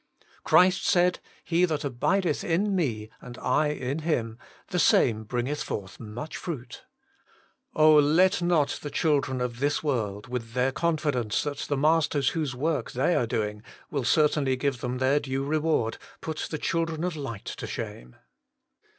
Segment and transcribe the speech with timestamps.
[0.43, 1.19] Christ said:'
[1.53, 4.39] He that abideth in Me, and I in him,
[4.69, 6.85] the same bringeth forth much fruit.'
[7.75, 7.97] Oh!
[7.99, 12.93] let not the children of this world, with their confidence that the masters whose work
[12.93, 13.61] they are doing
[13.91, 18.15] will cer tainly give them their due reward, put the children of light to shame.